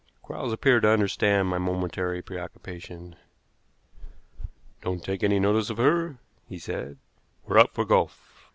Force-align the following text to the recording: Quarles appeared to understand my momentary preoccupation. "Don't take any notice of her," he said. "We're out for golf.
Quarles 0.23 0.51
appeared 0.51 0.81
to 0.81 0.89
understand 0.89 1.47
my 1.47 1.59
momentary 1.59 2.23
preoccupation. 2.23 3.15
"Don't 4.81 5.03
take 5.03 5.21
any 5.21 5.39
notice 5.39 5.69
of 5.69 5.77
her," 5.77 6.17
he 6.49 6.57
said. 6.57 6.97
"We're 7.45 7.59
out 7.59 7.75
for 7.75 7.85
golf. 7.85 8.47